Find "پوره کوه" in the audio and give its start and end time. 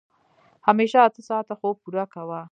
1.83-2.39